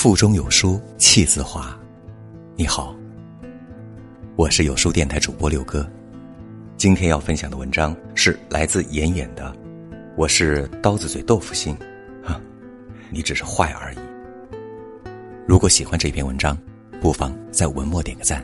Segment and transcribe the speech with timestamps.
[0.00, 1.78] 腹中有书气自华。
[2.56, 2.96] 你好，
[4.34, 5.86] 我是有书电台主播六哥。
[6.78, 9.54] 今天要分享的文章是来自妍妍的。
[10.16, 11.76] 我是刀子嘴豆腐心，
[12.24, 12.40] 哈，
[13.10, 13.98] 你只是坏而已。
[15.46, 16.56] 如果喜欢这篇文章，
[16.98, 18.42] 不妨在文末点个赞。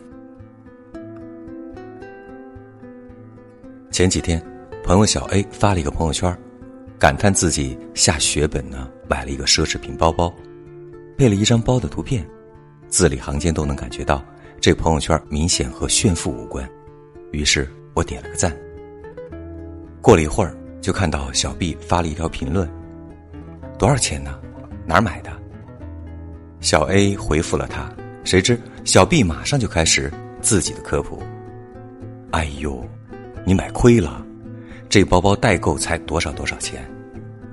[3.90, 4.44] 前几天，
[4.84, 6.38] 朋友小 A 发了一个朋友圈，
[6.98, 10.30] 感叹自己下血本呢买了一个奢侈品包包，
[11.16, 12.26] 配了一张包的图片，
[12.88, 14.22] 字里行间都能感觉到
[14.60, 16.68] 这朋友圈明显和炫富无关。
[17.32, 18.54] 于是我点了个赞。
[20.02, 22.68] 过了一会儿，就看到小 B 发了一条评论
[23.78, 24.38] ：“多少钱呢？
[24.86, 25.30] 哪儿买的？”
[26.60, 27.90] 小 A 回复了他，
[28.22, 31.22] 谁知小 B 马上就开始自己的科普
[32.32, 32.84] ：“哎呦！”
[33.44, 34.24] 你买亏了，
[34.88, 36.84] 这包包代购才多少多少钱，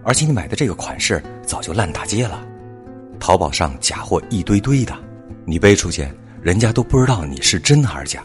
[0.03, 2.43] 而且你买的这个款式早就烂大街了，
[3.25, 4.93] 淘宝上假货一堆堆的，
[5.45, 6.05] 你背出去，
[6.41, 8.21] 人家都不知道你是真还是假。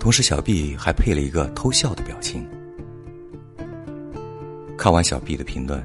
[0.00, 2.48] 同时，小 B 还配了一个偷笑的表情。
[4.78, 5.84] 看完小 B 的评论，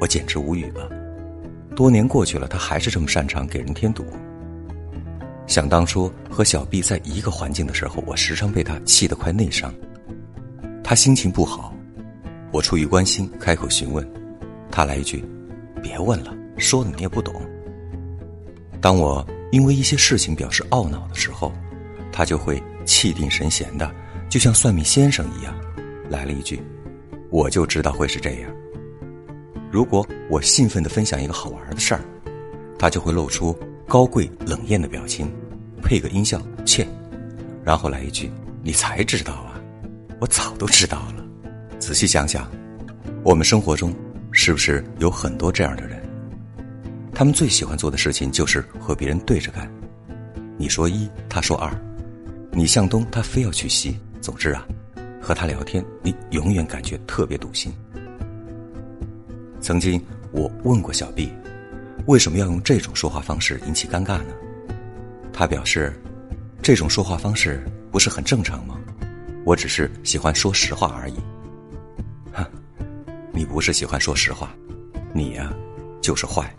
[0.00, 0.88] 我简直无语了。
[1.76, 4.06] 多年过去了，他还是这么擅长给人添堵。
[5.46, 9.70] 想当初和小 B 在一个环境的时候，我时常被他气得快内伤。
[10.82, 11.74] 他心情不好，
[12.52, 14.10] 我出于关心开口询问，
[14.70, 15.22] 他来一句
[15.82, 17.34] ：“别问了，说的你也不懂。”
[18.86, 21.52] 当我因为一些事情表示懊恼的时候，
[22.12, 23.92] 他就会气定神闲的，
[24.28, 25.52] 就像算命先生一样，
[26.08, 26.62] 来了一句
[27.28, 28.50] ：“我就知道会是这样。”
[29.72, 32.00] 如果我兴奋的分享一个好玩的事儿，
[32.78, 33.52] 他就会露出
[33.88, 35.28] 高贵冷艳的表情，
[35.82, 36.86] 配个音效切，
[37.64, 38.30] 然后来一句
[38.62, 39.60] ：“你才知道啊。”
[40.22, 41.26] 我早都知道了。
[41.80, 42.48] 仔细想想，
[43.24, 43.92] 我们生活中
[44.30, 45.95] 是不是有很多这样的人？
[47.18, 49.66] 他们最喜欢做的事情就是和别人对着干。
[50.58, 51.70] 你说一，他说二；
[52.52, 53.98] 你向东，他非要去西。
[54.20, 54.66] 总之啊，
[55.18, 57.72] 和他聊天，你永远感觉特别堵心。
[59.62, 59.98] 曾经
[60.30, 61.32] 我问过小 B，
[62.04, 64.34] 为什么要用这种说话方式引起尴尬呢？
[65.32, 65.98] 他表示，
[66.60, 68.78] 这种说话方式不是很正常吗？
[69.42, 71.16] 我只是喜欢说实话而已，
[72.34, 72.44] 哼，
[73.32, 74.54] 你不是喜欢说实话，
[75.14, 75.50] 你呀，
[76.02, 76.54] 就是坏。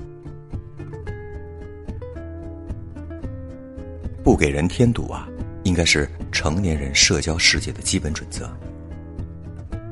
[4.27, 5.25] 不给人添堵啊，
[5.63, 8.45] 应该是成年人社交世界的基本准则。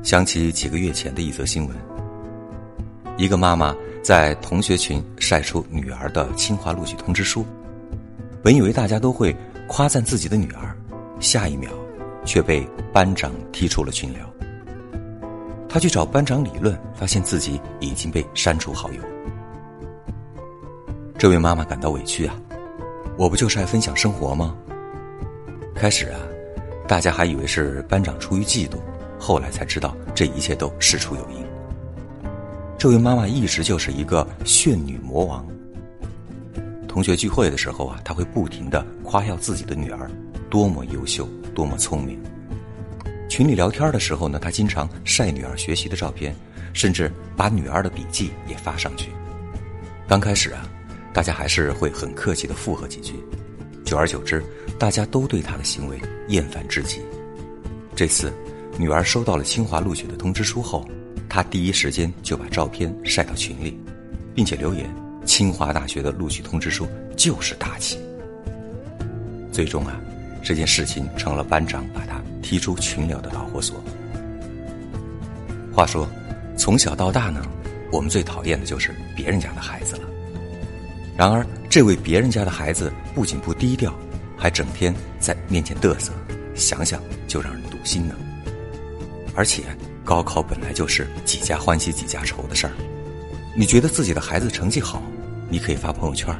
[0.02, 1.74] 想起几个月前的一则新闻，
[3.16, 7.46] 一个妈妈在同学群晒出女儿的清华录取通知书，
[8.42, 9.34] 本以为大家都会
[9.66, 10.76] 夸赞自己的女儿，
[11.18, 11.70] 下一秒。
[12.26, 14.30] 却被班长踢出了群聊。
[15.66, 19.00] 她去找班长理论，发现自己已经被删除好友。
[21.16, 22.36] 这位妈妈感到委屈啊！
[23.16, 24.54] 我不就是爱分享生活吗？
[25.74, 26.20] 开始啊，
[26.86, 28.76] 大家还以为是班长出于嫉妒，
[29.18, 31.44] 后来才知道这一切都事出有因。
[32.76, 35.46] 这位妈妈一直就是一个炫女魔王。
[36.86, 40.10] 同学聚会的时候啊，她会不停的夸耀自己的女儿
[40.50, 41.28] 多么优秀。
[41.54, 42.20] 多么聪明！
[43.30, 46.36] 群里聊天的时候呢，她经常晒女儿学习的照片，
[46.74, 49.08] 甚至把女儿的笔记也发上去。
[50.06, 50.68] 刚开始啊，
[51.16, 53.14] 大家还是会很客气的附和几句，
[53.86, 54.44] 久而久之，
[54.78, 57.00] 大家都对他的行为厌烦至极。
[57.94, 58.30] 这次，
[58.76, 60.86] 女儿收到了清华录取的通知书后，
[61.26, 63.80] 他第一时间就把照片晒到群里，
[64.34, 64.94] 并且留言
[65.24, 67.98] ：“清华大学的录取通知书就是大气。”
[69.50, 69.98] 最终啊。
[70.42, 73.82] 这件事情成了班长把他踢出群聊的导火索。
[75.72, 76.06] 话说，
[76.58, 77.42] 从小到大呢，
[77.90, 80.02] 我们最讨厌的就是别人家的孩子了。
[81.16, 83.94] 然而，这位别人家的孩子不仅不低调，
[84.36, 86.12] 还整天在面前嘚瑟，
[86.54, 88.14] 想想就让人堵心呢。
[89.34, 89.62] 而且，
[90.04, 92.72] 高考本来就是几家欢喜几家愁的事儿，
[93.56, 95.02] 你觉得自己的孩子成绩好，
[95.48, 96.34] 你可以发朋友圈，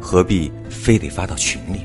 [0.00, 1.82] 何必非得发到群里？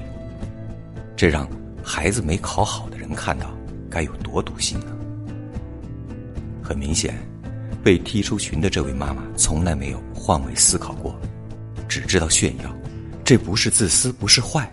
[1.18, 1.45] 这让
[1.83, 3.51] 孩子没考好的人看到，
[3.89, 4.88] 该有多堵心呢？
[6.63, 7.13] 很明显，
[7.83, 11.13] 被踢出群的这位妈妈从来没有换位思考过，
[11.92, 12.74] 只知道炫耀。
[13.26, 14.72] 这不是自私，不是坏，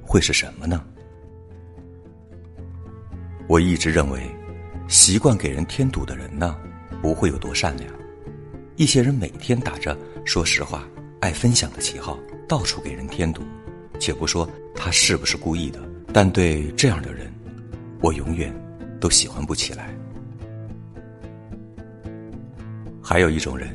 [0.00, 0.84] 会是什么呢？
[3.48, 4.22] 我一直认为，
[4.86, 6.56] 习惯给人添堵的人呢，
[7.02, 7.92] 不会有多善良。
[8.76, 10.86] 一些人每天打着说实话、
[11.20, 12.16] 爱分享的旗号，
[12.48, 13.42] 到处给人添堵。
[13.98, 15.80] 且不说他是不是故意的，
[16.12, 17.32] 但对这样的人，
[18.00, 18.54] 我永远
[19.00, 19.92] 都喜欢不起来。
[23.02, 23.68] 还有一种人，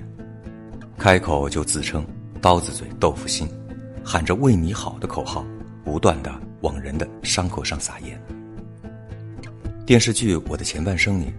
[0.98, 2.06] 开口就自称
[2.42, 3.48] 刀子嘴豆腐心，
[4.04, 5.46] 喊着“为你好”的口号，
[5.84, 8.20] 不断的往人的伤口上撒盐。
[9.86, 11.34] 电视剧《我的前半生》里，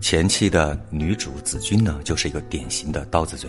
[0.00, 3.48] 前期的女主子君呢，就是一个典型的刀子嘴。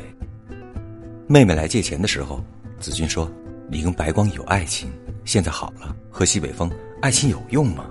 [1.27, 2.43] 妹妹来借钱的时候，
[2.79, 3.31] 子君说
[3.67, 4.91] ：“你跟白光有爱情，
[5.25, 6.69] 现在好了，喝西北风，
[7.01, 7.85] 爱情有用吗？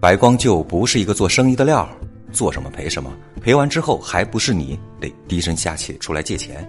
[0.00, 1.86] 白光就不是一个做生意的料，
[2.32, 3.12] 做什么赔什么，
[3.42, 6.66] 赔完之后还不是你得低声下气出来借钱。”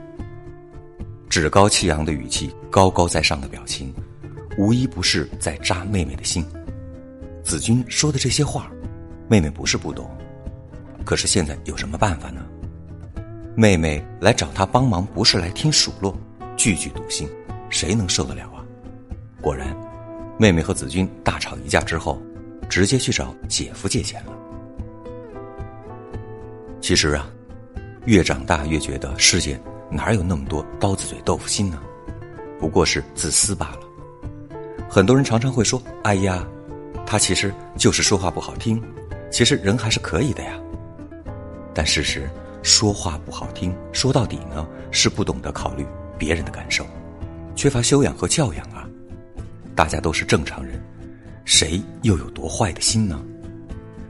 [1.32, 3.94] 趾高气扬的语气，高高在上的表情，
[4.58, 6.46] 无一不是在扎妹妹的心。
[7.42, 8.70] 子君说的这些话，
[9.30, 10.12] 妹妹不是不懂，
[11.06, 12.46] 可是现在有什么办法呢？
[13.56, 16.14] 妹妹来找他帮忙，不是来听数落，
[16.58, 17.30] 句句堵心，
[17.70, 18.66] 谁能受得了啊？
[19.40, 19.74] 果然，
[20.38, 22.22] 妹妹和子君大吵一架之后，
[22.68, 24.34] 直接去找姐夫借钱了。
[26.82, 27.32] 其实啊，
[28.04, 29.58] 越长大越觉得世界
[29.92, 31.80] 哪有那么多刀子嘴豆腐心呢？
[32.60, 33.80] 不过是自私罢了。
[34.90, 36.48] 很多人常常会说：“哎呀。”
[37.06, 38.82] 他其实就是说话不好听，
[39.30, 40.58] 其实人还是可以的呀。
[41.74, 42.30] 但事实，
[42.64, 45.86] 说话不好听，说到底呢，是不懂得考虑
[46.18, 46.86] 别人的感受，
[47.54, 48.88] 缺乏修养和教养啊。
[49.76, 50.82] 大家都是正常人，
[51.44, 53.22] 谁又有多坏的心呢？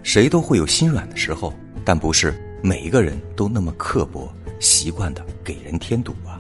[0.04, 1.52] 谁都会有心软的时候，
[1.84, 4.32] 但不是每一个人都那么刻薄，
[4.62, 6.40] 习惯的给人添堵啊。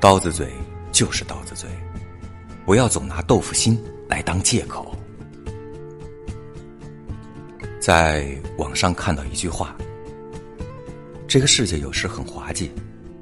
[0.00, 0.50] 刀子嘴
[0.90, 1.70] 就是刀子嘴，
[2.64, 4.96] 不要总拿豆腐心来当借口。
[7.78, 9.76] 在网上看到一句话
[11.28, 12.70] ：“这个世界有时很滑稽，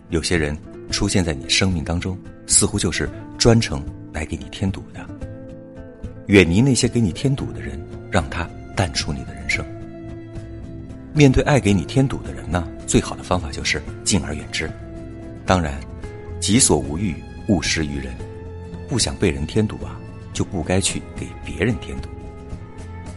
[0.09, 0.57] 有些人
[0.91, 5.07] 出现在你生命当中，似乎就是专程来给你添堵的。
[6.29, 7.79] 远离那些给你添堵的人，
[8.11, 9.63] 让他淡出你的人生。
[11.13, 14.71] 面对爱给你添堵的人呢，最好的方法就是敬而远之。
[15.47, 15.81] 当然，
[16.41, 17.15] 己所无欲，
[17.49, 18.15] 勿施于人。
[18.89, 19.99] 不想被人添堵啊，
[20.33, 22.09] 就不该去给别人添堵。”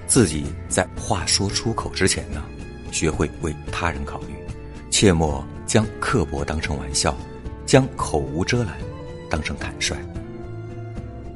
[0.07, 2.41] 自己在话说出口之前呢，
[2.91, 4.33] 学会为他人考虑，
[4.89, 7.15] 切莫将刻薄当成玩笑，
[7.65, 8.77] 将口无遮拦
[9.29, 9.97] 当成坦率。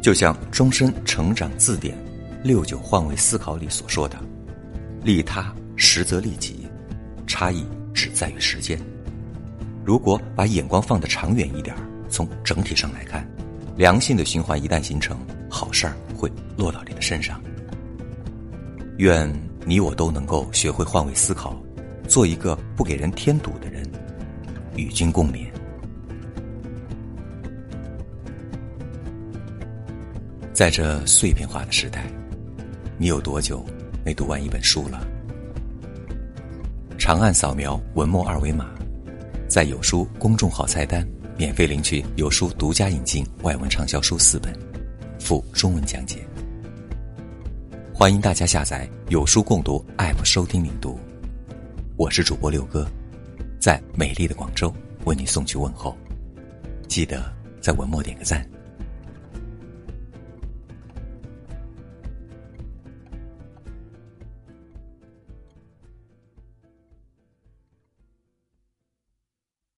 [0.02, 1.96] 就像《终身成长字典》
[2.44, 4.18] 六九换位思考里所说的
[5.04, 6.66] ：“利他实则利己，
[7.28, 7.66] 差异
[8.22, 8.80] 在于时间。”
[9.84, 11.76] 如果把眼光放得长远一点，
[12.08, 13.28] 从整体上来看，
[13.76, 15.18] 良性的循环一旦形成，
[15.50, 17.42] 好事儿会落到你的身上。
[18.98, 19.28] 愿
[19.66, 21.60] 你我都能够学会换位思考，
[22.08, 23.84] 做一个不给人添堵的人，
[24.76, 25.48] 与君共勉。
[30.54, 32.06] 在这碎片化的时代，
[33.00, 33.66] 你有多久
[34.06, 35.08] 没读完一本书了？
[37.02, 38.70] 长按扫描文末二维码，
[39.48, 41.04] 在有书公众号菜单
[41.36, 44.54] 免费领取有书独家引进外文畅销书四本，
[45.20, 46.20] 附中文讲解。
[47.92, 51.00] 欢迎大家下载有书共读 App 收听领读，
[51.98, 52.88] 我是主播六哥，
[53.60, 54.72] 在美丽的广州
[55.06, 55.98] 为你送去问候，
[56.88, 58.48] 记得在文末点个赞。